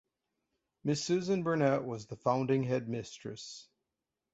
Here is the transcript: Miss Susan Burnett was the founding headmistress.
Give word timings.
Miss 0.83 1.03
Susan 1.05 1.43
Burnett 1.43 1.83
was 1.85 2.07
the 2.07 2.15
founding 2.15 2.63
headmistress. 2.63 3.69